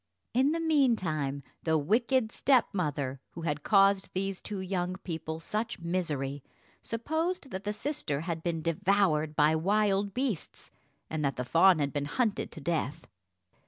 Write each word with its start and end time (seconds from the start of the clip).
In 0.33 0.51
the 0.51 0.59
meantime 0.59 1.43
the 1.61 1.77
wicked 1.77 2.31
stepmother, 2.31 3.19
who 3.33 3.41
had 3.43 3.61
caused 3.61 4.11
these 4.15 4.41
two 4.41 4.59
young 4.59 4.95
people 4.95 5.39
such 5.39 5.77
misery, 5.77 6.41
supposed 6.81 7.51
that 7.51 7.65
the 7.65 7.71
sister 7.73 8.21
had 8.21 8.41
been 8.41 8.63
devoured 8.63 9.35
by 9.35 9.55
wild 9.55 10.15
beasts, 10.15 10.71
and 11.07 11.23
that 11.23 11.35
the 11.35 11.45
fawn 11.45 11.77
had 11.77 11.93
been 11.93 12.05
hunted 12.05 12.51
to 12.53 12.59
death. 12.59 13.05